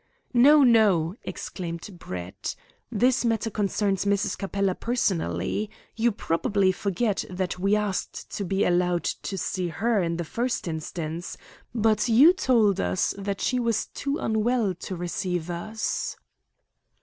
"No, 0.33 0.63
no!" 0.63 1.13
exclaimed 1.21 1.87
Brett. 1.99 2.55
"This 2.91 3.23
matter 3.23 3.51
concerns 3.51 4.03
Mrs. 4.03 4.35
Capella 4.35 4.73
personally. 4.73 5.69
You 5.95 6.11
probably 6.11 6.71
forget 6.71 7.23
that 7.29 7.59
we 7.59 7.75
asked 7.75 8.31
to 8.35 8.43
be 8.43 8.65
allowed 8.65 9.03
to 9.03 9.37
see 9.37 9.67
her 9.67 10.01
in 10.01 10.17
the 10.17 10.23
first 10.23 10.67
instance, 10.67 11.37
but 11.75 12.09
you 12.09 12.33
told 12.33 12.79
us 12.81 13.13
that 13.15 13.41
she 13.41 13.59
was 13.59 13.85
too 13.93 14.17
unwell 14.17 14.73
to 14.73 14.95
receive 14.95 15.51
us." 15.51 16.15